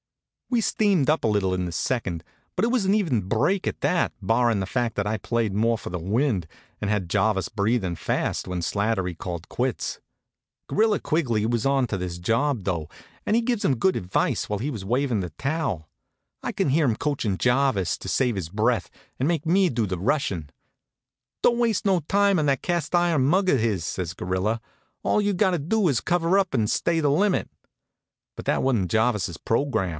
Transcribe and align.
We 0.49 0.59
steamed 0.61 1.09
up 1.09 1.23
a 1.23 1.27
little 1.27 1.53
in 1.53 1.63
the 1.65 1.71
second; 1.71 2.25
but 2.55 2.65
it 2.65 2.69
was 2.69 2.83
an 2.83 2.93
even 2.93 3.21
break 3.29 3.67
at 3.67 3.79
that, 3.81 4.11
barrin' 4.21 4.59
the 4.59 4.65
fact 4.65 4.95
that 4.95 5.07
I 5.07 5.17
played 5.17 5.53
more 5.53 5.77
for 5.77 5.89
the 5.91 5.99
wind, 5.99 6.45
and 6.81 6.89
had 6.89 7.09
Jarvis 7.09 7.47
breathin' 7.47 7.95
fast 7.95 8.47
when 8.49 8.59
Slattery 8.61 9.17
called 9.17 9.47
quits. 9.47 10.01
Gorilla 10.67 10.99
Quigley 10.99 11.45
was 11.45 11.65
onto 11.65 11.97
his 11.99 12.17
job, 12.17 12.63
though, 12.63 12.89
an' 13.25 13.35
he 13.35 13.41
gives 13.41 13.63
him 13.63 13.77
good 13.77 13.95
advice 13.95 14.49
while 14.49 14.59
he 14.59 14.69
was 14.71 14.83
wavin' 14.83 15.21
the 15.21 15.29
towel. 15.29 15.87
I 16.43 16.51
could 16.51 16.69
hear 16.69 16.83
him 16.85 16.97
coachin' 16.97 17.37
Jarvis 17.37 17.97
to 17.99 18.09
save 18.09 18.35
his 18.35 18.49
breath 18.49 18.89
and 19.19 19.29
make 19.29 19.45
me 19.45 19.69
do 19.69 19.85
the 19.85 19.99
rushin'. 19.99 20.49
"Don't 21.43 21.59
waste 21.59 21.85
no 21.85 22.01
time 22.01 22.39
on 22.39 22.47
that 22.47 22.63
cast 22.63 22.93
iron 22.93 23.23
mug 23.23 23.47
of 23.47 23.59
his," 23.59 23.85
says 23.85 24.13
Gorilla. 24.13 24.59
"All 25.03 25.21
you 25.21 25.33
gotter 25.33 25.59
do 25.59 25.87
is 25.87 26.01
cover 26.01 26.37
up 26.37 26.53
an' 26.53 26.67
stay 26.67 26.99
the 26.99 27.11
limit." 27.11 27.49
But 28.35 28.43
that 28.45 28.63
wa'n't 28.63 28.89
Jarvis's 28.91 29.37
program. 29.37 29.89